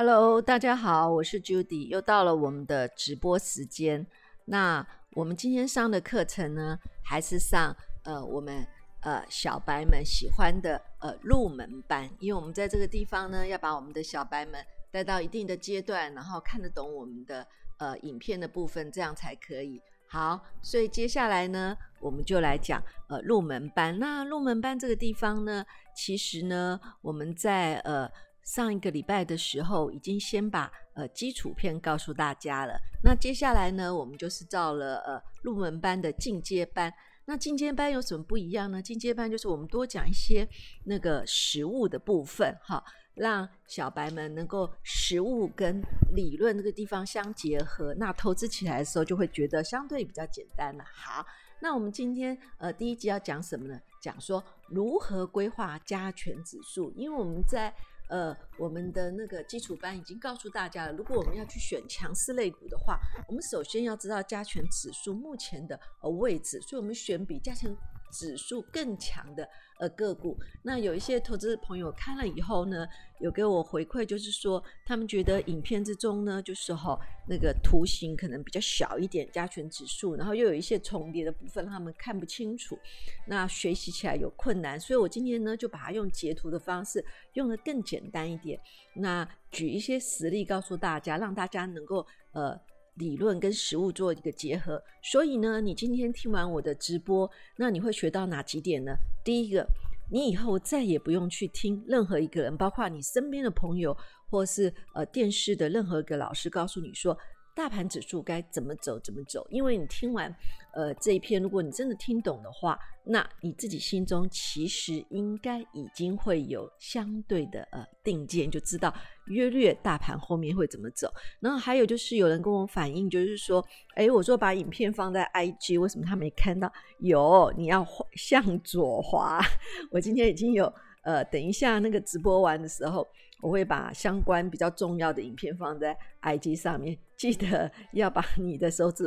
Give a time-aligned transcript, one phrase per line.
[0.00, 4.06] Hello，大家好，我是 Judy，又到了我们的直播时间。
[4.44, 8.64] 那我们今天上的课程呢，还是上呃我们
[9.00, 17.44] 呃小白们喜欢的呃入门班，因为我们在这个地方呢，要把我们的小白们带到一定的阶段，然后看得懂我们的
[17.78, 19.82] 呃影片的部分，这样才可以。
[20.06, 23.98] 好，所以接下来呢，我们就来讲呃入门班。
[23.98, 28.08] 那入门班这个地方呢，其实呢，我们在呃。
[28.48, 32.80] 上一个礼拜的时候，已经先把呃基础篇告诉大家了。
[33.04, 36.90] 那接下来呢，我们就是到了呃入门班的进阶班。
[37.26, 38.80] 那进阶班有什么不一样呢？
[38.80, 40.48] 进阶班就是我们多讲一些
[40.84, 42.82] 那个实物的部分，哈，
[43.16, 45.82] 让小白们能够实物跟
[46.14, 50.84] 理论这个地方相结合，那投资起来的时候就会觉得相对比较简单了。
[50.90, 51.22] 好，
[51.60, 53.78] 那我们今天呃第一集要讲什么呢？
[54.00, 57.70] 讲说如何规划加权指数，因为我们在
[58.08, 67.70] 呃，我们的那个基础班已经告诉大家了，如果我们要去选强势类股的话，我们首先要知道加权指数目前的呃位置，所以我们选比加权
[68.10, 72.86] 指数更强的呃个股，那有一些投资朋友看了以后呢，
[73.20, 76.98] 有给我回馈，就是说他们觉得影片之中呢，就是哈
[77.28, 82.78] 那个图形可能比较小一点，加权指数，然后又有一些重叠的部分，让他们看不清楚，
[83.26, 88.60] 那学习起来有困难，所以我今天呢就把它用截图的方式，用得更简单一点，
[88.94, 92.58] 那举一些实例告诉大家，让大家能够呃。
[92.98, 98.92] 理论跟实物做一个结合，所以呢，你今天听完我的直播，那你会学到哪几点呢？
[99.24, 99.66] 第一个，
[100.10, 103.96] 你以后再也不用去听任何一个人，包括你身边的朋友，
[104.28, 107.16] 或是呃电视的任何一个老师告诉你说。
[107.58, 109.00] 大盘指数该怎么走？
[109.00, 109.44] 怎么走？
[109.50, 110.32] 因为你听完，
[110.74, 118.94] 呃，这一篇，如果你真的听懂的话，那你自己心中其实应该已经会有相对的呃定见，就知道
[119.26, 121.12] 约略大盘后面会怎么走。
[121.40, 123.64] 然后还有就是有人跟我反映，就是说，
[123.96, 126.72] 哎，我说把影片放在 IG，为什么他没看到？
[127.00, 129.40] 有，你要向左滑。
[129.90, 133.04] 我今天已经有，呃，等一下那个直播完的时候。
[133.40, 139.04] 我会把相关比较重要的影片放在 IG 上面，记得 要把你的手指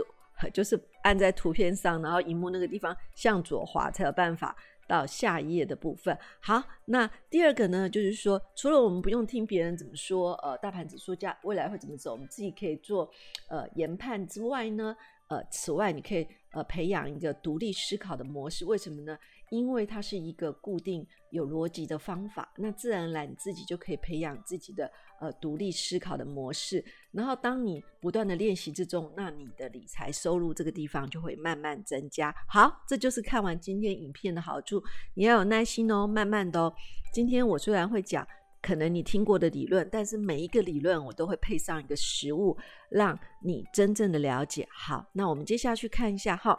[0.53, 4.55] 就是按在图片上，然后荧幕那个地方向左滑，才有办法
[4.87, 6.17] 到下一页的部分。
[6.39, 13.07] 好，那第二个呢，就是说，除了我们不用听别人怎么说，呃，大盘指数价未来会怎么走，我们自己可以做
[13.49, 14.95] 呃研判之外呢，
[15.29, 19.15] 呃，此外你可以呃培养一个独立思考的模式，为什么呢？
[19.51, 24.89] 因为它是一个固定有逻辑的方法，那自然而然你自己就可以培养自己的
[25.19, 26.83] 呃独立思考的模式。
[27.11, 32.33] 然后当你不断的练习之中，那你的理财收入这个地方就会慢慢增加。
[32.47, 34.81] 好，这就是看完今天影片的好处。
[35.15, 36.73] 你要有耐心哦，慢慢的哦。
[37.13, 38.25] 今天我虽然会讲
[38.61, 42.57] 可能你听过的理论，但是每一个理论我都会配上一个实物，
[42.89, 44.65] 让你真正的了解。
[44.71, 46.57] 好，那我们接下去看一下哈。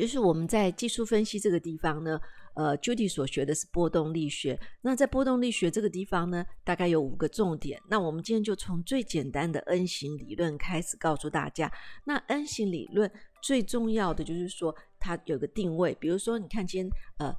[0.00, 2.18] 就是我们在技术分析这个地方呢，
[2.54, 4.58] 呃，Judy 所学的是波动力学。
[4.80, 7.78] 那在波动力学这个地方呢，大概有五个重点。
[7.88, 11.70] 那我们今天就从最简单的 N 型理论开始告诉大家。
[12.04, 13.10] 那 N 型理论
[13.42, 15.94] 最重要的就是说，它有个定位。
[16.00, 17.36] 比如说，你看今天呃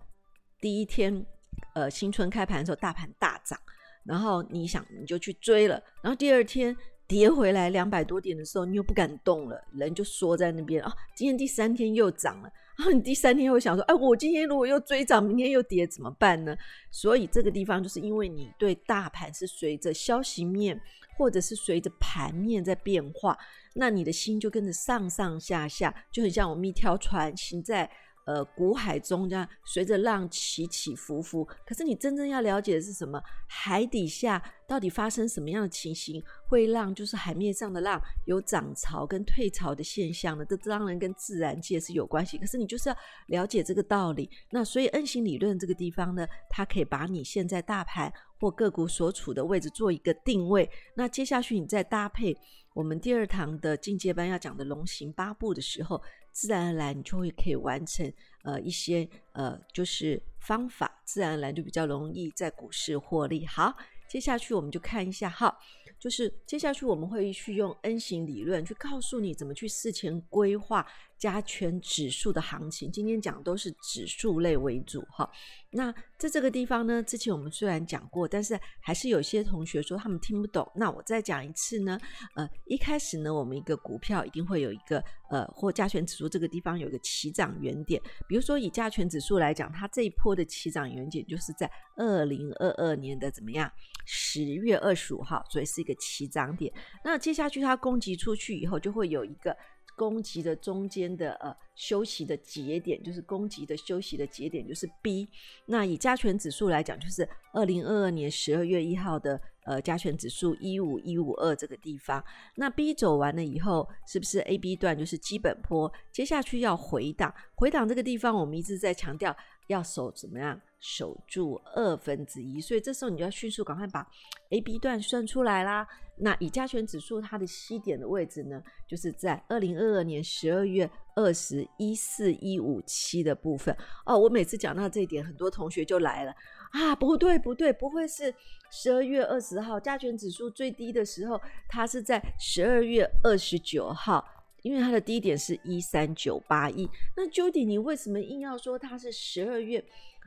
[0.59, 1.25] 第一天
[1.73, 3.59] 呃新春开盘的时候，大盘大涨，
[4.03, 6.78] 然后你想你就去追了，然后第二天。
[7.11, 10.94] 跌回来两百多点的时候，你又不敢动了，人就缩在那边啊。
[11.13, 16.55] 今天第三天又涨了，然后你第三天又想说，哎，我今天如果又追涨，明天又跌怎么办呢？
[16.89, 20.79] 所以这个地方就是因为你对大盘是随着消息面
[21.17, 23.38] 或者是随着盘面在变化，
[23.73, 27.91] 那你的心就跟着上上下下，就很像我们一条船行在。
[28.31, 33.22] 呃，股海中这样随着浪起起伏伏，可是你真正要了解的是什么？
[33.46, 40.46] 海底下到底发生什么样的情形，会让就是海面上的浪有涨潮跟退潮的现象呢？
[40.46, 42.38] 这当然跟自然界是有关系。
[42.38, 42.96] 可是你就是要
[43.28, 44.30] 了解这个道理。
[44.50, 50.70] 那所以 N 型理论这个地方呢，它可以把你现在大盘或个股所处的位置做一个定位。
[50.96, 52.34] 那接下去你再搭配
[52.73, 56.02] 我们第二堂的进阶班要讲的龙行八步的时候。
[56.34, 58.09] 自然而然，你就会可以完成
[58.43, 63.46] 呃一些呃就是方法，自然而然就比较容易在股市获利。
[63.46, 63.76] 好，
[64.09, 65.58] 接下去我们就看一下哈，
[65.99, 70.85] 就是接下去我们会去用 N 型理论去告诉你怎么去事前规划
[71.22, 72.91] 加权指数的行情。
[72.91, 75.29] 今天讲都是指数类为主哈。
[75.70, 80.70] 那在这个地方呢，之前我们虽然讲过，但是还是有些同学说他们听不懂。
[80.76, 81.97] 那我再讲一次呢。
[82.35, 88.02] 呃，一开始呢，我们一个股票一定会有一个呃，或加权指数这个地方有一个起涨原点。
[88.28, 93.72] 比如说以加权指数来讲，它这一波的起涨原点就是在二零二二年的怎么样？
[94.06, 96.74] 十月二十五号，所以是一个起涨点。
[97.06, 99.56] 那接下去它攻击出去以后，就会有一个
[100.02, 105.30] 攻击的中间的呃休息的节点，就是攻击的休息的节点，就是 B。
[105.68, 112.24] 那以加权指数来讲，就是二零二二年十二月一号的呃加权指数一五一五二这个地方。
[112.56, 115.94] 那 B 走完了以后，是不是 AB 段就是基本坡？
[116.12, 119.38] 接下去要回档，回档这个地方我们一直在强调
[119.68, 120.59] 要守怎么样？
[120.81, 124.05] 守住二分之一，所以这时候你就要迅速赶快把
[124.49, 125.87] A B 段算出来啦。
[126.17, 133.75] 那以加权指数它的 C 点的位置呢，就是在二零二二年十二月二十一四一五七的部分。
[134.05, 136.35] 哦，我每次讲到这一点，很多同学就来了
[136.72, 138.33] 啊，不对不对，不会是
[138.72, 141.39] 十二月二十号加权指数最低的时候，
[141.69, 144.23] 它是在十二月二十九号，
[144.63, 146.89] 因为它的低点是一三九八一。
[147.16, 149.83] 那 Judy，你为什么硬要说它是十二月？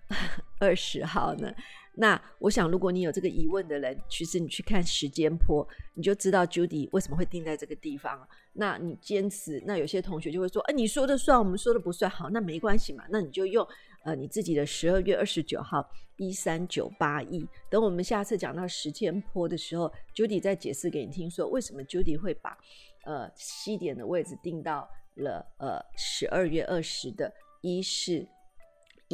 [0.59, 1.55] 二十号呢？
[1.97, 8.27] 那我想，如果你有这个疑问的人，其实你去看时间坡，你就知道 Judy 为什么会定在这个地方。
[8.55, 13.65] 那你坚持，那有些同学就会说：“哎、你说的算，我们说的不算。”好，那没关系嘛，那你就用
[14.03, 17.47] 呃你自己的十二月二十九号一三九八一。
[17.71, 22.59] 等我们下次讲到时间坡的时候，Judy 再解释给你听，说为什么 Judy 会把
[23.05, 28.27] 呃西点的位置定到了呃十二月二十的一四。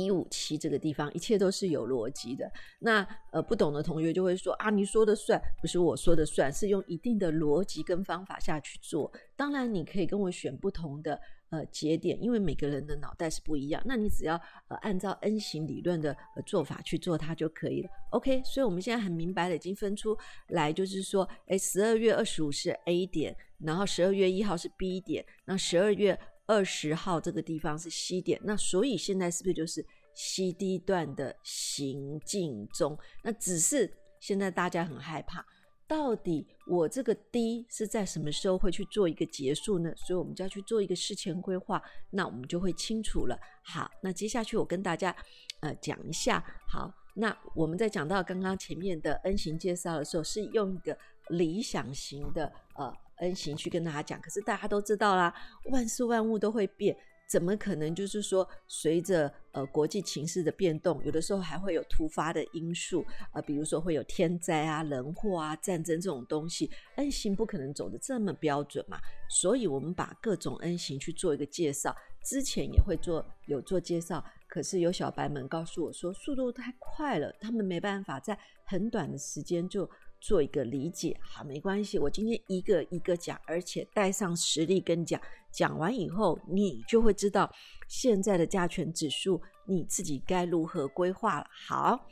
[0.04, 2.50] 一五七这个地方，一切都是有逻辑的。
[2.78, 9.12] 那呃，不懂的同学就会说啊，你说的算，不是我说的算，是用一定的逻辑跟方法下去做。
[9.36, 11.20] 当然，你可以跟我选不同的
[11.50, 13.82] 呃节点，因为每个人的脑袋是不一样。
[13.84, 14.34] 那你只要
[14.68, 17.90] 呃按照 N 型理论的呃做法去做它就可以了。
[18.10, 20.16] OK，所以我们现在很明白的已经分出
[20.48, 26.18] 来，就是说，哎，十二月二十五是 A 点，然后十二月一号是 B 点，那十二月。
[26.50, 32.98] 二十号这个地方是 C 点，那所以现在是不是就是 CD 段的行进中？
[33.22, 33.88] 那只是
[34.18, 35.46] 现在大家很害怕，
[35.86, 39.94] 到底我这个 D 是在什么时候会去做一个结束呢？
[39.94, 41.80] 所以我们就要去做一个事前规划，
[42.10, 43.38] 那我们就会清楚了。
[43.62, 45.14] 好，那接下去我跟大家
[45.60, 46.44] 呃讲一下。
[46.66, 50.98] 好，那我们在讲到刚刚前面的 N 型介绍的时候，是用一个
[51.28, 52.92] 理想型的呃。
[53.20, 55.32] N 型去跟大家讲，可是大家都知道啦，
[55.70, 56.96] 万事万物都会变，
[57.28, 71.94] 怎么可能就是说随着呃国际情势的变动，有的时候还会有突发的因素啊、比如说会有天灾啊、人祸啊、战争这种东西，N 型不可能走得这么标准嘛，所以我们把各种 N 型去做一个介绍，
[72.24, 79.88] 之前也会做有做介绍，可是有小白们告诉我说速度太快了，他们没办法在很短的时间就。
[80.20, 81.98] 做一个理解，好，没关系。
[81.98, 85.20] 我今天一个一个讲，而且带上实例跟你讲。
[85.50, 87.52] 讲完以后，你就会知道
[87.88, 91.46] 现在的加权指数你自己该如何规划了。
[91.50, 92.06] 好，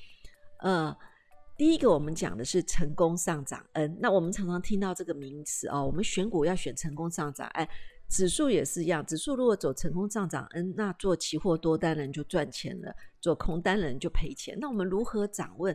[0.59, 0.97] 呃，
[1.57, 3.97] 第一个我们讲的是成功上涨 N。
[4.01, 7.69] 那我们常常听到这个名词哦，我们选股要选成功上涨 N，
[8.09, 9.07] 指数也是一样。
[9.07, 14.59] 指数如果走成功上涨 N，那做期货多单人就赚钱了，做空单人就赔钱。
[14.61, 15.73] 那我们如何掌握？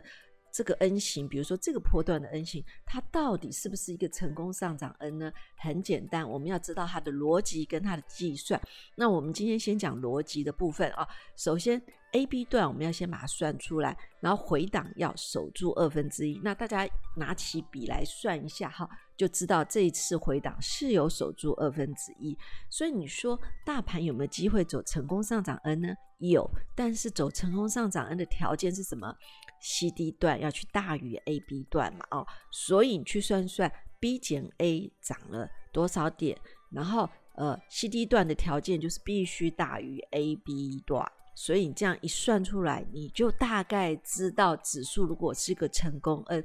[0.54, 5.32] 这个 N 型，比如说这个波段的 N 型，它到底是不是一个成功上涨 N 呢？
[5.56, 8.60] 很简单，我们要知道它的逻辑跟它的计算。
[8.94, 11.08] 那我们今天先讲逻辑的部分啊。
[11.34, 16.40] 首先，A B 段我们要先把它算出来，然后回档要守住二分之一。
[16.44, 22.36] 那大家拿起笔来算一下哈，就知道这一次回档是有守住二分之一。
[22.70, 25.94] 所以你说大盘有没有机会走成功上涨 N 呢？
[26.18, 29.14] 有，但是走成功上涨 N 的条件是什么
[29.60, 32.06] ？C D 段要去大于 A B 段嘛？
[32.10, 36.38] 哦，所以你去算算 B 减 A 涨了多少点，
[36.70, 41.04] 然后呃 C D 段的条件就是必须大于 A B 段，
[41.34, 46.42] 所以你这样一算出来，你就大概知道指数如果是个成功 N，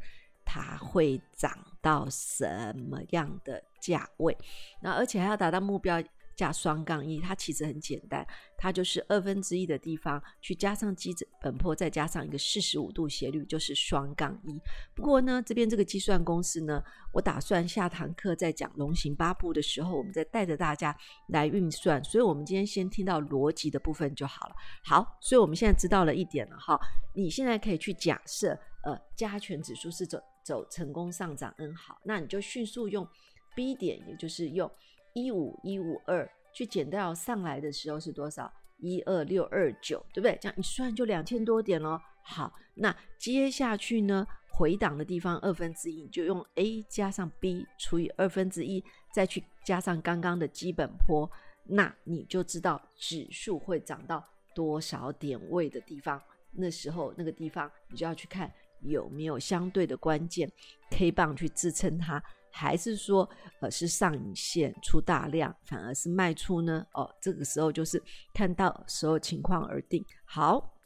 [0.51, 4.35] 它会涨到什么样的价位，
[4.81, 6.01] 那而且还要达到目标。
[6.35, 8.25] 价双杠一，它其实很简单，
[8.57, 14.57] 它就是二分之一的地方去加上基本坡，再加上一个四十五度斜率，就是双杠一。
[14.95, 20.95] 不过呢，这边这个计算公式呢，我打算下堂课在讲龙行八步的时候，我们再带着大家
[21.27, 22.01] 来运算。
[22.05, 24.55] 所以，我们今天先听到逻辑的部分就好了。
[24.85, 26.79] 好，所以我们现在知道了一点了哈。
[27.13, 30.17] 你现在可以去假设，呃，加权指数是怎
[30.49, 33.07] 走成功上涨，嗯，好，那你就迅速用
[33.55, 34.71] B 点，也就是用。
[35.13, 38.51] 一五一五二去减掉上来的时候是多少？
[38.77, 40.35] 一二六二九，对不对？
[40.41, 42.01] 这样一算就两千多点咯。
[42.23, 51.29] 好，那接下去呢，回档的地方二分之一，你就用 A 加上 B 除以二分之一，再去加上刚刚的基本坡，
[51.65, 54.25] 那你就知道指数会涨到
[54.55, 56.19] 多少点位的地方。
[56.51, 58.51] 那时候那个地方，你就要去看
[58.81, 60.51] 有没有相对的关键
[60.91, 62.21] K 棒去支撑它。
[62.51, 66.85] 还是说，呃，是上影线出大量，反而是卖出呢？
[66.93, 68.01] 哦，这个时候就是
[68.33, 70.03] 看到所有情况而定。
[70.25, 70.78] 好。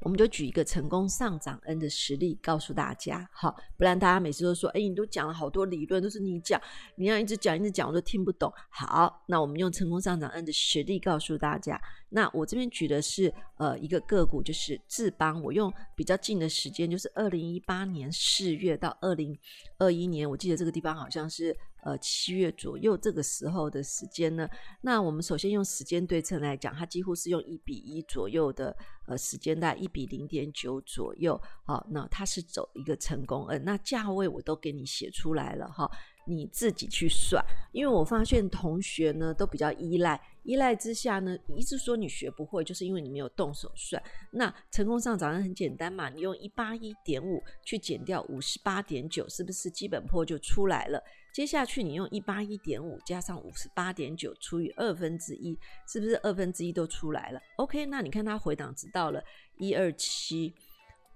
[0.00, 6.60] 我们就举一个成功上涨 N 的实例告诉大家，好，不然大家每次都说，哎，你都讲了好多理论，都是你讲，
[6.96, 8.52] 你要一直讲一直讲，我都听不懂。
[8.70, 11.80] 好，那我们用成功上涨 N 的实例告诉大家。
[12.08, 15.42] 那我这边举的是呃一个个股，就是智邦。
[15.42, 19.38] 我用比较近的时间，就是二零一八年四月到二零
[19.78, 21.56] 二一年，我记得这个地方好像是。
[21.82, 24.48] 呃，七月左右这个时候的时间呢，
[24.82, 31.40] 那我们首先用时间对称来讲，它几乎是用一比一左右的呃时间，大概一比零点九左右。
[31.64, 35.90] 好，那它是走一个成功 N，那价位我都给你写出来了哈，
[36.26, 37.44] 你自己去算。
[37.72, 40.20] 因为我发现同学呢都比较依赖。
[40.42, 44.02] 依赖之下呢，一直说你学不会，就是因为你没有动手算。
[44.32, 51.02] 那成功上涨很简单嘛，你用一八一点五去减掉五十八点九，是不是基本坡就出来了？
[51.32, 59.22] 接下去你用一八一点五加上五十八点九除以二分之一，是不是二分之一都出来了？OK，那你看它回档只到了
[59.58, 60.54] 一二七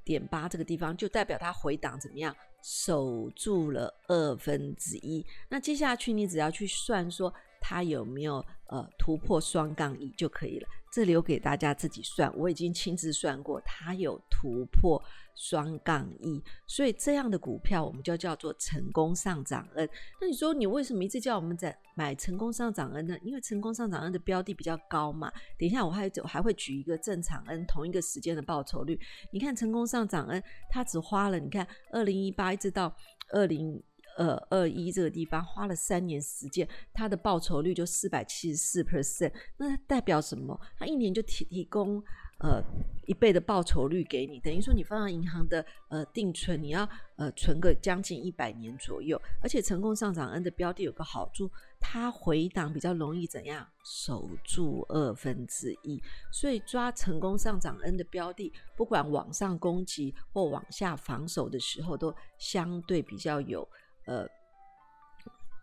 [0.04, 2.35] 点八这个地方，就代表它回档怎么样？
[2.62, 5.25] 守住了二分之一。
[5.49, 7.33] 那接下去你只要去算说。
[7.66, 10.68] 它有没有呃突破双杠一就可以了？
[10.92, 12.30] 这留给大家自己算。
[12.37, 15.02] 我已经亲自算过，它有突破
[15.35, 19.88] 双杠一，所以这样的股票我们就叫做成功上涨 N。
[20.21, 23.16] 那你说你为什么一直叫我们在买成功上涨 N 呢？
[23.23, 25.33] 因为成功上涨 N 的标的比较高嘛。
[25.59, 29.00] 等一下我还我还会举一个正常 N 同一个时间的报酬率。
[29.33, 32.94] 你看成功上涨 N，它只花了你看二零一八一直到
[33.30, 33.83] 二零。
[34.16, 40.61] 呃，二一这个地方花了三年时间，它的报酬率就四百七十四 percent，那代表什么？
[40.78, 42.02] 它一年就提提供
[42.38, 42.62] 呃
[43.06, 49.21] 一倍的报酬率给你，等于说你放到银行的呃定存，你要呃存个将近一百年左右。
[49.42, 56.02] 而且成功上涨 N 的标的有个好处，它回档比较容易怎样守住二分之一，
[56.33, 63.68] 所以抓成功上涨 N 的标的，不管往上攻击或往下防守的时候，都相对比较有。
[64.06, 64.26] 呃，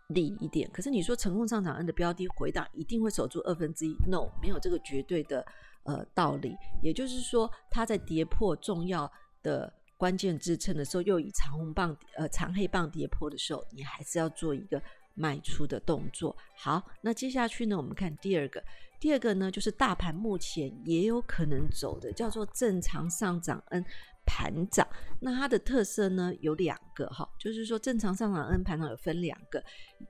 [0.08, 5.46] 利一点，可是你说成功上涨 N 的标的回档一定会守住二分之一？No，没有这个绝对的
[5.84, 6.56] 呃道理。
[6.82, 9.10] 也就是说，它在跌破重要
[9.42, 14.82] 的关键支撑的时候，又以长红棒呃长黑棒跌破的时候，你还是要做一个
[15.14, 16.36] 卖出的动作。
[16.56, 18.62] 好，那接下去呢，我们看第二个，
[19.00, 23.84] 第二个呢就是大盘目前也有可能走的，叫做正常上涨 N。
[24.24, 24.86] 盘涨，
[25.20, 29.62] 那它的特色呢有两个哈，就是说正常上涨 N 盘涨有分两个，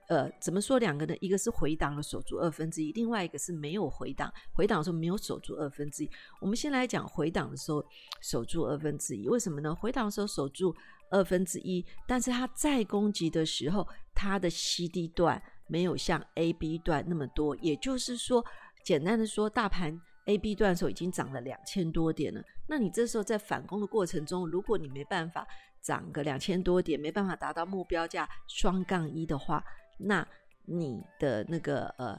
[0.09, 1.14] 呃，怎么说两个呢？
[1.21, 6.11] 一个是回档的守住二分之一，另外一个是没有回档，回档的时候没有守住二分之一。
[6.40, 7.85] 我们先来讲回档的时候
[8.21, 9.75] 守住二分之一，为什么呢？
[9.75, 10.75] 回档的时候守住
[11.11, 18.45] 二分之一，但是它再攻击的时候，它的 CD 段没有像 AB 段那么多，也就是说，
[18.85, 20.00] 简单的说，大盘。
[20.26, 25.47] A、B 段的时候已经涨了两千多点了，那你这时候在反攻的过程中，如果你没办法
[25.81, 29.64] 涨个两千多点，没办法达到目标价双杠一的话，
[29.99, 30.26] 那
[30.64, 32.17] 你的那个呃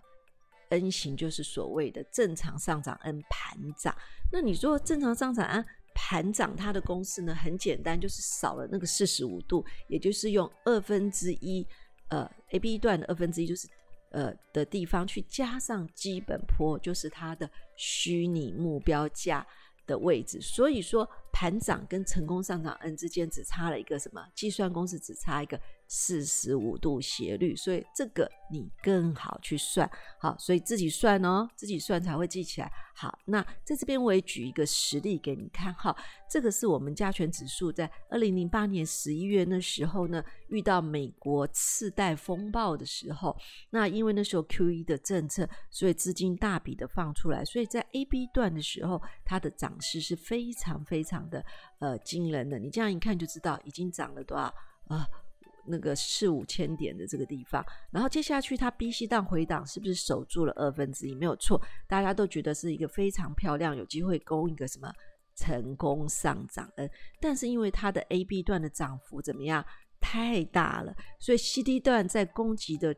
[0.70, 3.96] N 型就是所谓的正常上涨 N 盘涨。
[4.32, 11.66] 那你说正常上涨 N 盘涨，它的公式呢很简单，就是少了那个四十五度，也就是用二分之一
[12.10, 13.66] 呃 A、B 段的二分之一就是。
[14.14, 19.46] 呃的地方去加上基本坡，就是它的虚拟目标价
[19.86, 20.40] 的位置。
[20.42, 24.26] 所以说盘涨跟成功上涨 N 之间只差了一个什么？
[24.34, 25.60] 计算公式只差一个。
[25.86, 29.88] 四十五度斜率，所以这个你更好去算，
[30.18, 32.72] 好，所以自己算哦，自己算才会记起来。
[32.96, 35.96] 好，那在这边我也举一个实例给你看，哈，
[36.28, 43.38] 这个是我们加权指数在二零零八年十一月那时候呢，遇到美国次贷风暴的时候，
[43.70, 51.46] 那因为那时候 QE 的政策，所以资金大笔的放出来，所以在 AB 段的时候，它的涨势是非常非常的
[51.80, 52.58] 呃惊人的。
[52.60, 54.44] 你这样一看就知道，已经涨了多少
[54.88, 55.08] 啊？
[55.66, 61.16] 那个四五千点的这个地方，然后接下去它 B、C 段回档是不是守住了二分之一？
[61.16, 64.92] 没有错，大家都觉得是一个非常漂亮，有机会攻一个什么
[65.38, 66.70] 成功上涨。
[66.76, 66.90] 嗯，
[67.22, 69.66] 但是因为它的 A、B 段的涨幅怎么样
[70.02, 72.94] 太大了，所以 C、D 段在攻击的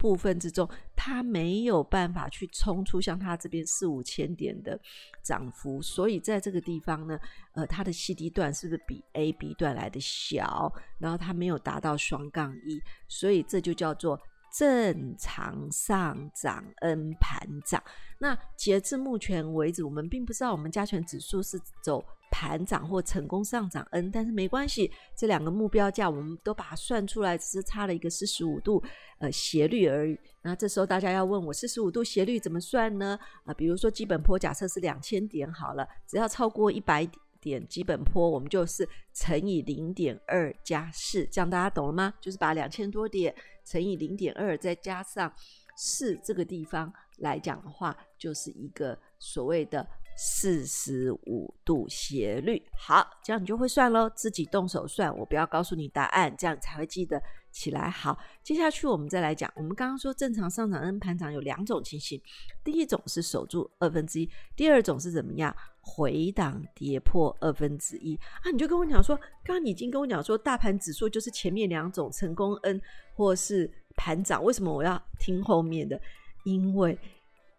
[0.00, 0.66] 部分之中，
[0.96, 4.80] 它没有办法去冲出像它这边四五千点的
[5.22, 7.20] 涨幅，所以在这个地方呢，
[7.52, 10.72] 呃，它的 CD 段是不是比 AB 段来的小？
[10.98, 14.18] 然后它没有达到双杠一，所以这就叫做。
[14.52, 17.80] 正常上涨 N 盘涨，
[18.18, 28.82] 那截至目前为止，我们并不知道我们加权指数是走盘涨或成功上涨 N，但是没关系，这两个目标价我们都把它算出来，只是差了一个四十五度
[29.18, 30.18] 呃斜率而已。
[30.42, 33.18] 那这时候大家要问我四十五度斜率怎么算呢？
[33.44, 37.06] 啊、比如说基本坡假设是两千点好了，只要超过一百
[37.40, 42.14] 点基本坡，我们就是乘以零点二加四，这样大家懂了吗？
[42.20, 43.34] 就是把两千多点。
[43.62, 45.32] 乘以零点二，再加上
[45.76, 49.86] 四，这个地方来讲的话，就是一个所谓的
[50.22, 52.62] 四十五度斜率。
[52.76, 57.88] 好，这样你就会算喽，自己动手算，我不要告诉你答案，这样才会记得起来。
[57.88, 62.20] 好，接下去我们再来讲，我们刚刚说正常上涨 N 盘涨有两种情形，
[62.62, 65.56] 第一种是守住二分之一，第二种是怎么样？
[65.82, 72.78] 回档跌破二分之一啊，你就跟我讲说，刚刚你已经跟我讲说，大盘指数就是前面两种成功 N
[73.14, 75.98] 或是盘涨，为什么我要听后面的？
[76.44, 76.98] 因为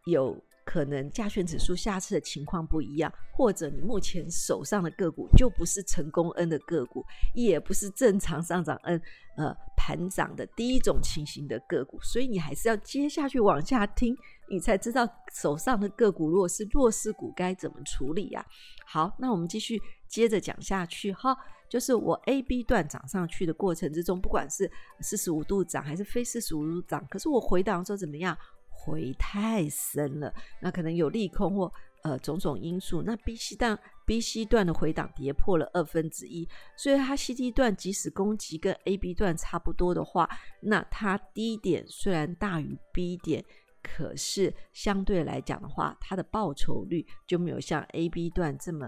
[0.05, 7.03] 有可能加权指数下次的情况不一样，或者你目前手上的个股就不是成功 N 的个股，
[7.33, 9.01] 也不是正常上涨 N
[9.37, 14.15] 呃盘涨的第一种情形的个股，所以你还是要接下去往下听。
[14.49, 18.45] 你才知道手上的个股如果是弱势股该怎么处理呀？
[18.85, 21.35] 好，那我们继续接着讲下去哈。
[21.69, 28.37] 就是我 A、B 段涨上去的过程之中，不管是四十五度涨还是非四十五度涨，可是我回档的时候怎么样？
[28.83, 31.71] 回太深了，那可能有利空或
[32.03, 33.01] 呃种种因素。
[33.03, 40.29] 那 B、C 段 B、C 段的回档跌破了二分之一，所以它 CD 段即使攻击跟 A、B 段差不多的话，
[40.61, 43.45] 那它低点虽然大于 B 点。
[43.83, 48.87] 可是相对来讲的话，它的报酬率就没有像 A、B 段这么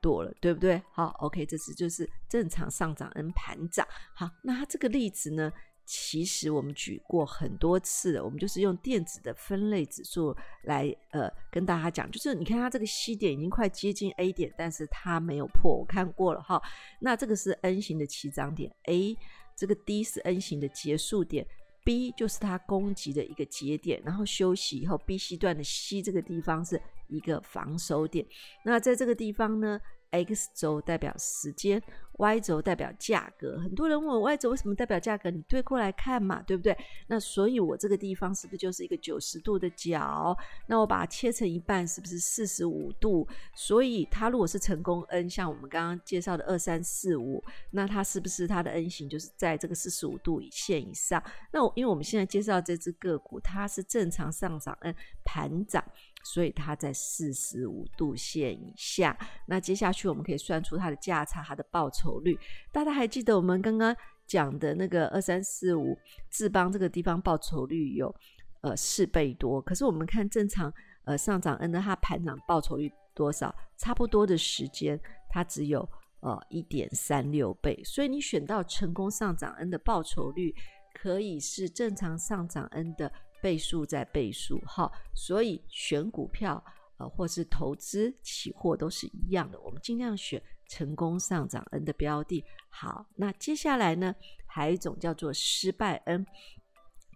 [0.00, 0.82] 多了，对不对？
[0.92, 3.86] 好，OK，这次就是正常上涨 N 盘涨。
[4.14, 5.52] 好，那它这个例子呢，
[5.92, 10.32] 其实我们举过很多次了，我们就是用电子的分类指数
[10.62, 16.62] 来呃跟大家讲，就是你看它这个 C 点已经快接近 A 点，但是它没有破，我看过了哈。
[17.00, 19.16] 那这个是 N 型的起涨点，A
[19.56, 21.44] 这个 D 是 N 型的结束点。
[21.82, 28.24] B 就是它攻击的一个节点，然后休息以后，BC 段的 C 这个地方是一个防守点。
[28.64, 33.58] 那在这个地方呢，X 轴代表时间，Y 轴代表价格。
[33.58, 35.30] 很多人问我 Y 轴为什么代表价格？
[35.30, 36.76] 你对过来看嘛，对不对？
[37.06, 40.36] 那所以我这个地方是不是就是一个九十度的角？
[40.66, 43.26] 那我把它切成一半，是不是四十五度？
[43.54, 51.22] 所以它如果是成功 N，像我们刚刚介绍的二三四五，那它是不是它的 N 型就是在这个四十五度线以上？
[51.52, 54.94] 那我因为我们现在介绍这只个股，它是正常上涨 N
[55.24, 55.82] 盘涨。
[56.22, 62.38] 所以它在四十五度线以下，那接下去我们可以算出它的价差，它的报酬率。
[62.70, 65.98] 大家还记得我们刚刚讲的那个二三四五
[66.30, 68.14] 智邦这个地方报酬率有
[68.60, 70.72] 呃四倍多，可是我们看正常
[71.04, 73.54] 呃上涨 N 的它盘涨报酬率多少？
[73.78, 75.88] 差不多的时间它只有
[76.20, 80.54] 呃一点三六倍，所以你选到成功上涨 N 的报酬率
[80.92, 83.10] 可以是正常上涨 N 的。
[83.42, 86.62] 倍数在倍数，哈，所以选股票，
[86.98, 92.44] 呃，或是投资期货都是一样的，我们尽量选成功上涨 N 的标的。
[92.68, 94.14] 好，那接下来呢，
[94.46, 96.26] 还有一种叫做失败 N，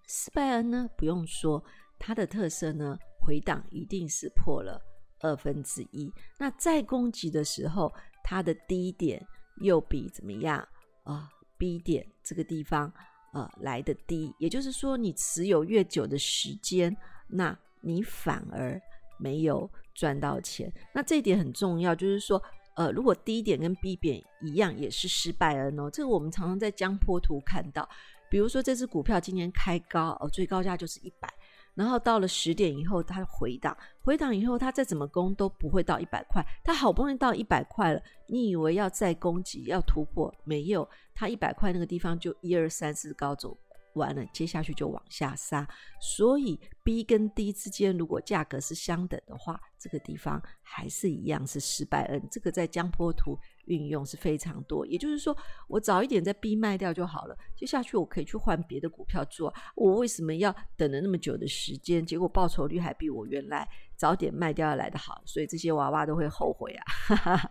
[0.06, 1.62] 失败 N 呢，不用说，
[1.98, 4.80] 它的特色呢，回档一定是破了
[5.20, 9.24] 二分之一，那在攻击的时候，它的低点
[9.62, 10.66] 又比怎么样
[11.04, 12.92] 啊，，B 点这个地方。
[13.34, 18.80] 呃，来的低，也就是说，你持有越久的时间，那你反而
[19.18, 20.72] 没有赚到钱。
[20.92, 22.40] 那这一点很重要，就是说，
[22.76, 25.90] 呃，如果低点跟 B 点一样，也是失败 N 哦。
[25.90, 27.88] 这个我们常常在江坡图看到，
[28.30, 31.28] 比如说这只股票今年开高，哦，最高价就是一百。
[31.74, 36.44] 然后到了十点以后，它回档，回档以后，它再怎么攻都不会到一百块。
[36.62, 43.56] 它好不容易到一百块了，你以为要再攻击，要突破，没有，它一百块那个地方就一二三四高走。
[43.94, 45.66] 完了，接下去就往下杀，
[46.00, 52.28] 所以 B 跟 D 之间如果价格是相等的话，这个地方还是一样是失败 N。
[52.30, 55.36] 这个在江波图运用是非常多，也就是说，
[55.68, 59.52] 我早一点在 B 卖掉就好了，接下去我可以去换别的股票做。
[59.74, 62.04] 我为什么要等了那么久的时间？
[62.04, 67.50] 结果报酬率还比我原来早点卖掉要来得好，所以这些娃娃都会后悔啊。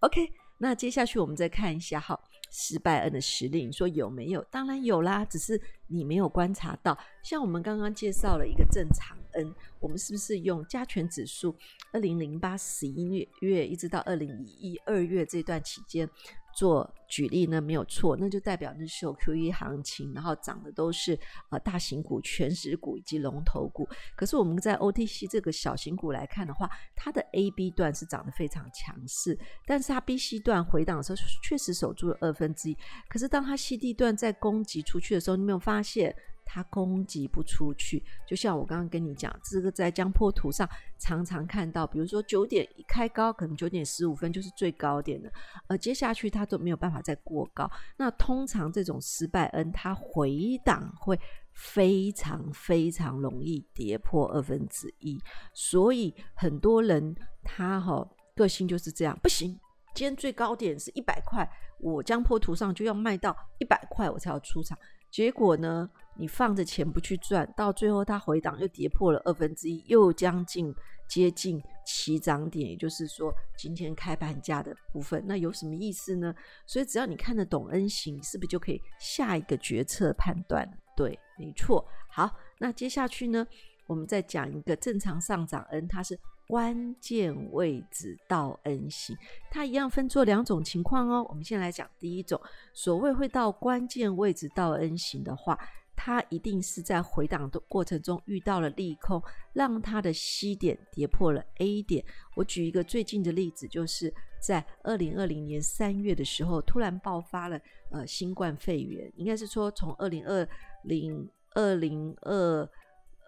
[0.00, 2.18] OK，那接下去我们再看一下哈。
[2.56, 4.40] 失败恩的实例，你说有没有？
[4.48, 6.96] 当然有啦，只是你没有观察到。
[7.20, 11.56] 像我们刚刚介绍了一个正常恩我们是不是用加权指数？
[11.90, 16.08] 二零零八十一月月一直到二零一一二月这段期间。
[16.56, 21.18] 做举例呢，没有错，那就代表那时候 QE 行情，然后涨的都是
[21.50, 23.88] 呃大型股、全值股以及龙头股。
[24.16, 32.76] 可是我们在 OTC 这个小型股来看的话，它的 A、B 段是涨得非常强势，但是它 B、C 段回档的时候确实守住了二分之一。
[33.08, 36.14] 可是当它 C、D 段在攻击出去的时候，你没有发现？
[36.44, 45.32] 它攻击不出去，就像我刚刚跟你讲，这个在江坡图上常常看到，比如说九点一开高，可能九点十五分就是最高点的，
[45.66, 47.70] 而接下去它都没有办法再过高。
[47.96, 51.18] 那通常这种失败 N，它回档会
[51.52, 55.20] 非常非常容易跌破二分之一，
[55.52, 59.58] 所以很多人他哈、哦、个性就是这样，不行，
[59.94, 64.76] 今天最高点是一百块，我江坡图上就要卖到一百块，我才要出场。
[65.14, 65.88] 结果呢？
[66.16, 70.74] 你放着钱不去赚，到最后它回档又跌破了二分之一，又将近
[71.08, 76.34] 接近起涨点，也就是说今天开盘价的部分，那有什么意思呢？
[76.66, 80.68] 所以只要你看得懂 N 型，是不是就可以下一个决策判断？
[80.96, 81.86] 对，没错。
[82.08, 83.46] 好，那接下去呢，
[83.86, 89.16] 我们再讲一个正常上涨 N，它是关键位置到 N 型，
[89.50, 91.26] 它一样分作两种情况哦。
[91.28, 92.40] 我们先来讲第一种，
[92.72, 95.58] 所谓会到关键位置到 N 型的话。
[95.96, 102.04] 它一定是在回档的过程中遇到了利空，让它的 C 点跌破了 A 点。
[102.34, 107.60] 我举一个最近的例子，就是在二零二零年三月的时候，突然爆发了
[107.92, 110.46] 呃新冠肺炎，应该是说从二零二
[110.82, 112.68] 零二零二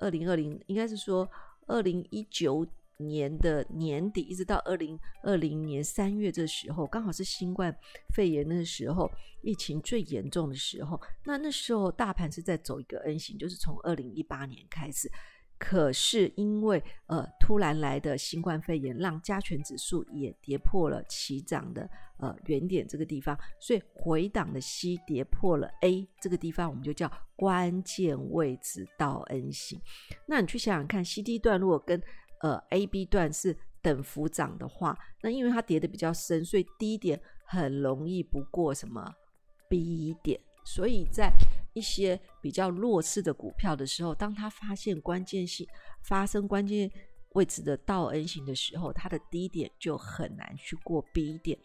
[0.00, 1.30] 二零二零，应该是说
[1.68, 2.66] 二零一九。
[2.98, 7.76] 年的年底一直到二零二零年三月这时候，刚好是新冠
[8.14, 9.10] 肺炎那时候
[9.42, 11.00] 疫情最严重的时候。
[11.24, 15.10] 那那时候大盘是在走一个 N 型，就是从二零一八年开始。
[15.58, 29.80] 可是因为呃突然来的新冠肺炎，让加权指数也跌破了起涨的呃原点这个地方，所以回档的 C 跌破了 A 这个地方，我们就叫关键位置到 N 型。
[30.26, 32.02] 那你去想想看，CD 段落跟
[32.46, 39.12] 呃，A、B 段是等幅涨的话，那因为它跌得比较深，所以低点很容易不过什么
[39.68, 41.32] B 点，所以在
[41.74, 45.66] 一些比较弱势的股票的时候，当它发现关键性
[46.02, 46.88] 发生关键。
[47.32, 51.58] 位置的倒 N 型的时候，它的低点就很难去过 B 点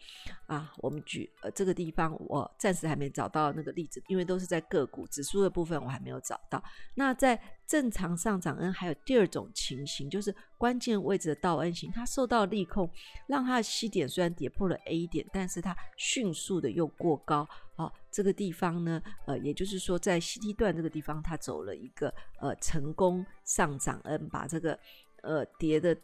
[0.46, 0.70] 啊。
[0.76, 6.62] 我们举呃这个地方，我暂时还没找到那个例子，因为都是在个股指数的部分，我还没有找到。
[6.94, 7.40] 那在
[7.72, 12.86] 正常上涨 N 还有第二种情形，就是关键位置的倒 N 型，它受到利空，
[13.26, 17.48] 让它的 C 点虽然跌破了 A 点，但是它迅速的又过高。
[17.74, 24.78] 好、啊，这个地方呢，呃，也就是说在 C T 段这个地方，它走了一个呃成功上涨 N，把这个。
[25.24, 25.96] 呃，跌的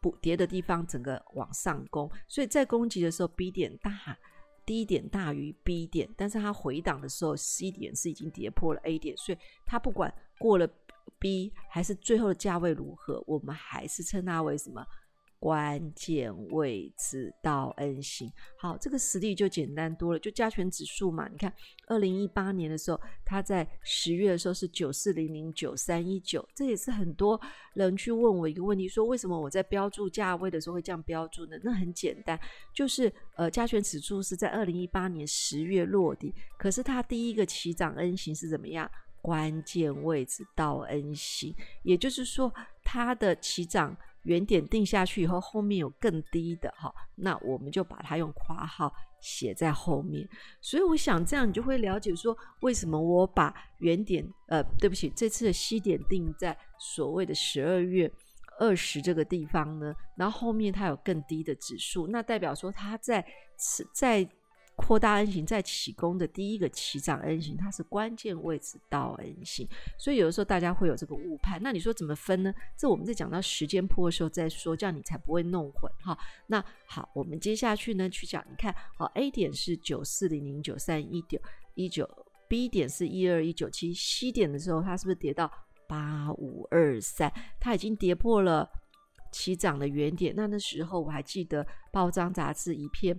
[0.00, 4.16] 不跌的地方，整个往上攻，所以在攻击的时候，B 点大
[4.64, 10.66] 低点大于 B 点，但是它回档的时候，C 点是已经跌破了 A 点，所以它不管过了
[11.18, 14.84] B 还是最后的价位如何，我们还是称它为什么？
[15.40, 21.28] 关键位置到 N 型，好，这个实例就简单多了，就加权指数嘛。
[21.28, 21.52] 你看，
[21.86, 27.38] 二零一八年的时候，它在十月的时候是九四零零九三一九，这也是很多
[27.74, 31.58] 人去问我一个问题，说为什么我在标注价位的时候会这样标注呢？
[31.62, 32.40] 那很简单，
[32.72, 38.90] 就是呃，加权指数是在二零一八年十月落地，可是它第一个起涨 N 型是怎么样？
[39.24, 42.52] 关键位置到 N 型，也就是说
[42.84, 43.96] 它的起涨。
[44.24, 50.26] 原点定下去以后，后面有更低的哈，那我们就把它用括号写在后面。
[50.62, 58.10] 所以我想这样你就会了解说，为什么我把原点呃，对不起，这次的西点定在所谓的十二月
[58.58, 59.94] 二十这个地方呢？
[60.16, 63.22] 然后后面它有更低的指数，那代表说它在
[63.92, 64.26] 在。
[64.76, 71.60] 扩大 N 型再起攻的第一个起涨 N 型，它是关键位置到 N 型，所以有的时候大家会有这个误判。
[71.62, 72.52] 那你说怎么分呢？
[72.76, 76.18] 这我们在讲到时间波的时候再说，这样你才不会弄混哈。
[76.48, 81.40] 那好，我们接下去呢去讲，你看，好，A 点是九四零零九三一九
[81.74, 82.08] 一九
[82.48, 85.50] ，B 点是一二一九七，C 点的时候它是不是跌到
[85.88, 87.32] 八五二三？
[87.60, 88.68] 它已经跌破了
[89.30, 90.34] 起涨的原点。
[90.36, 93.18] 那那时候我还记得报章杂志一篇。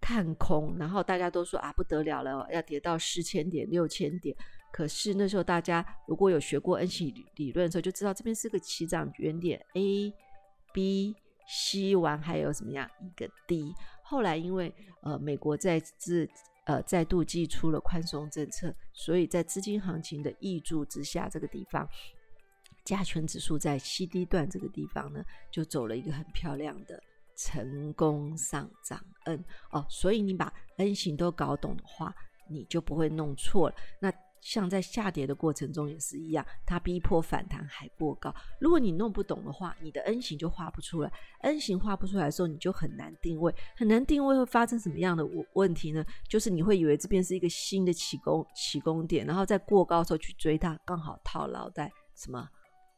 [0.00, 4.36] 看空，然后大家都说啊，不得了了，要跌到四千点、六千点。
[4.70, 10.12] 可是那时候大家如果有学过 N 型理论的时候，就知道这边是个起涨原点 A、
[10.72, 11.14] B、
[11.48, 13.72] C 完还有什么样一个 D。
[14.02, 16.28] 后来因为呃美国在这
[16.64, 21.88] 呃再度祭出了宽松政策，所以在资金行情的挹注之下，这个地方
[22.84, 27.02] 加权指数在 CD 段这个地方呢，就走了一个很漂亮的
[27.38, 32.12] 成功上涨 N 哦，所以你把 N 型都搞懂的话，
[32.50, 33.76] 你就不会弄错了。
[34.00, 38.34] 那像在下跌的过程中也是一样，它逼迫反弹还过高。
[38.60, 41.12] 如果你弄不懂的话，你的 N 型就画不出来。
[41.42, 45.24] N 型画不出来的时候，你就很难定位，很难定位会发生什么样的
[45.54, 46.04] 问题呢？
[46.28, 52.48] 就是你会以为这边是一个新的起攻起攻点，然后在过高的时候去追它，刚好套牢在什么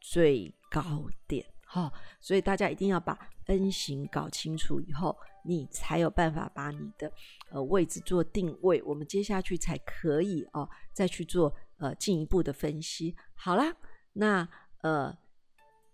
[0.00, 1.44] 最高点。
[1.72, 7.12] 好、所以大家一定要把 N 型搞清楚以后，你才有办法把你的
[7.48, 8.82] 呃位置做定位。
[8.82, 13.14] 我们接下去才可以哦，再去做呃进一步的分析。
[13.36, 13.72] 好啦，
[14.14, 14.48] 那
[14.80, 15.16] 呃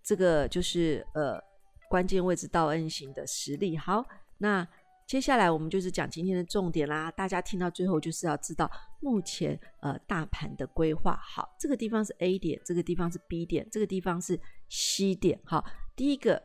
[0.01, 1.39] 这个就是呃
[1.87, 3.77] 关键位置到 N 型的实力。
[3.77, 4.03] 好，
[4.39, 4.67] 那
[5.05, 7.11] 接下来我们就是讲今天的重点啦。
[7.11, 8.67] 大家听到最后就是要知道
[8.99, 11.15] 目前呃大盘的规划。
[11.21, 14.39] 好，这个地方是 A 点，这个地方是 B 点，这个地方是。
[14.69, 15.63] 西点，好，
[15.95, 16.41] 第一个，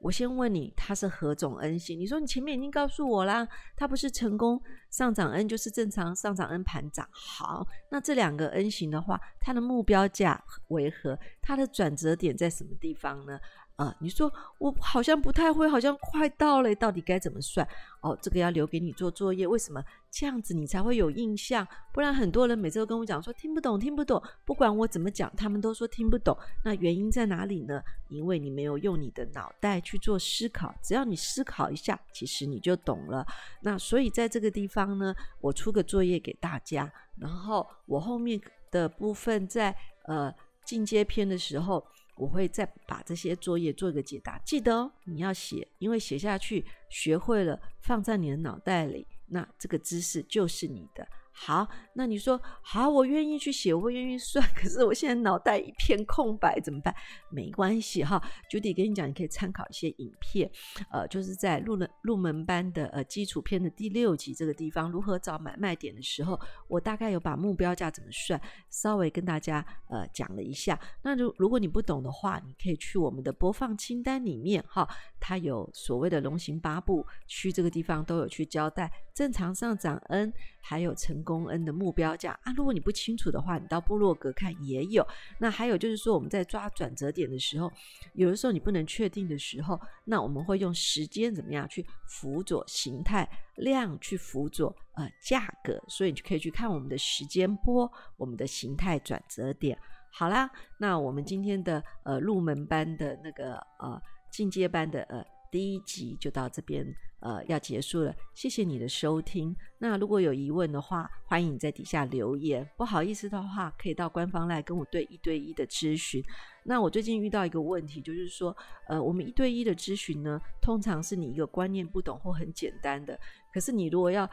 [0.00, 1.98] 我先问你，它是何种 N 型？
[1.98, 3.46] 你说你前面已经告诉我啦，
[3.76, 7.06] 它不是成功上涨 N，就是正常上涨 N 盘涨。
[7.10, 11.18] 好，那这两个 N 型的话，它的目标价为何？
[11.42, 13.38] 它的转折点在什么地方呢？
[13.80, 17.66] 啊、你说我好像不太会，好像快到了，到底该怎么算？
[18.02, 19.46] 哦，这个要留给你做作业。
[19.46, 21.66] 为什么这样子你才会有印象？
[21.90, 24.22] 不然很多人每次都跟我讲说听不懂，听不懂。
[24.44, 26.36] 不管我怎么讲，他们都说听不懂。
[26.62, 27.82] 那原因在哪里呢？
[28.10, 30.74] 因为你没有用你的脑袋去做思考。
[30.82, 33.26] 只要你思考一下，其实你就懂了。
[33.62, 38.38] 那所以在这个地方呢，我出个作业给大家，然后我后面
[38.70, 40.30] 的部分在呃
[40.66, 41.82] 进阶篇的时候。
[42.20, 51.08] 我会再把这些作业做一个解答，记得哦，你要写，因为写下去，学会了，放在你的脑袋里，那这个知识就是你的。
[51.32, 56.94] 好，那你说好，我愿意去写，我愿意算，可是我现在脑袋一片空白，怎么办？
[57.30, 60.50] 没关系哈，Judy 跟你讲，你可以参考一些影片，
[60.90, 66.38] 呃，就是在入门入门班的呃基础篇的第六集这个地方，如何找买卖点的时候，
[66.68, 68.38] 我大概有把目标价怎么算，
[68.68, 70.78] 稍微跟大家呃讲了一下。
[71.02, 74.86] 那如如果你不懂的话，你可以去我们的播放清单里面哈，
[75.18, 81.46] 它有所谓的龙行八步区这个地方都有去交代正常上涨 N，还有成功。
[81.46, 85.06] N 的目标价啊，如果你不清楚的话，你到部落格看也有。
[85.38, 87.70] 那还有就是说，我们在抓转折点的时候，
[88.14, 99.78] 有的时候你不能确定的时候，那我们会用时间怎么样去辅佐形态量去辅佐呃价格，所以你就可以去看我们的时间波，我们的形态转折点。
[100.10, 104.00] 好啦，那我们今天的呃入门班的那个呃
[104.32, 106.86] 进阶班的呃第一集就到这边。
[107.20, 109.54] 呃，要结束了，谢谢你的收听。
[109.76, 112.66] 那如果有疑问的话，欢迎你在底下留言。
[112.78, 116.24] 不好意思的话，可以到官方来跟我对一对一的咨询。
[116.64, 118.56] 那我最近遇到一个问题，就是说，
[118.88, 123.20] 呃，我们一对一的咨询呢，通常是你一个观念不懂或很简单的，
[123.52, 124.26] 可是你如果要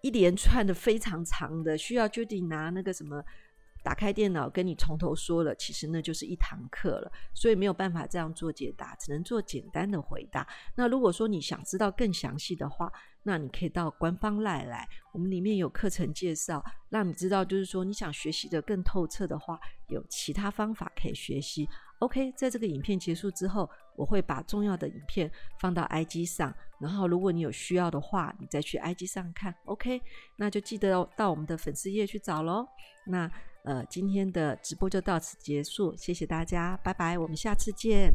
[0.00, 3.22] 一连串的非常长的，需要 Judy 拿那个什么。
[3.82, 10.46] 打开电脑跟你从头说了，其实那就是一堂课了，所以没有办法这样做解答，只能做简单的回答。
[10.76, 12.92] 那如果说你想知道更详细的话，
[13.24, 21.68] 那你可以到官方赖来，我们里面有课程介绍，让你知道，就是说你想学习的更透彻的话，有其他方法可以学习。
[21.98, 29.54] OK，在这个影片结束之后，我会把重要的影片放到 IG 上，然后如果你有需要的话，你再去 IG 上看。
[29.66, 30.02] OK，
[30.36, 32.66] 那就记得到我们的粉丝页去找喽。
[33.06, 33.30] 那。
[33.62, 38.12] 呃，今天的直播就到此结束，谢谢大家，拜拜，我们下次见。